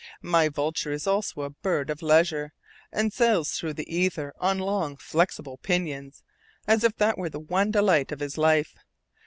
[0.23, 2.53] My vulture is also a bird of leisure,
[2.91, 6.23] and sails through the ether on long flexible pinions,
[6.65, 8.73] as if that was the one delight of his life.